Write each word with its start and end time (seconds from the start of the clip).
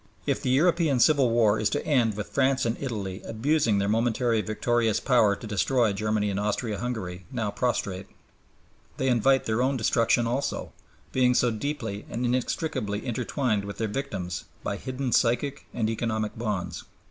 If 0.25 0.41
the 0.41 0.49
European 0.49 0.99
Civil 0.99 1.29
War 1.29 1.59
is 1.59 1.69
to 1.69 1.85
end 1.85 2.17
with 2.17 2.29
France 2.29 2.65
and 2.65 2.75
Italy 2.81 3.21
abusing 3.23 3.77
their 3.77 3.87
momentary 3.87 4.41
victorious 4.41 4.99
power 4.99 5.35
to 5.35 5.45
destroy 5.45 5.93
Germany 5.93 6.31
and 6.31 6.39
Austria 6.39 6.79
Hungary 6.79 7.27
now 7.31 7.51
prostrate, 7.51 8.07
they 8.97 9.09
invite 9.09 9.45
their 9.45 9.61
own 9.61 9.77
destruction 9.77 10.25
also, 10.25 10.73
being 11.11 11.35
so 11.35 11.51
deeply 11.51 12.07
and 12.09 12.25
inextricably 12.25 13.05
intertwined 13.05 13.63
with 13.63 13.77
their 13.77 13.87
victims 13.87 14.45
by 14.63 14.75
hidden 14.75 15.11
psychic 15.11 15.67
and 15.71 15.87
economic 15.87 16.35
bonds. 16.35 16.83